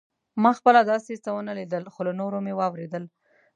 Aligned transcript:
ما 0.43 0.51
خپله 0.57 0.81
داسې 0.91 1.13
څه 1.23 1.29
ونه 1.33 1.53
لیدل 1.59 1.83
خو 1.93 2.01
له 2.07 2.13
نورو 2.19 2.37
مې 2.45 2.53
واورېدل. 2.55 3.03